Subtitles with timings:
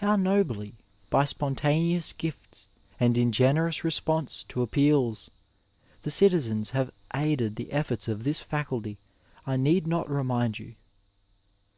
[0.00, 0.74] How nobly,
[1.08, 2.66] by spontaneous gifts
[3.00, 5.30] and in generous response to appeals,
[6.02, 8.98] the citizens have aided the efforts of this faculty
[9.46, 10.74] I need not remind you.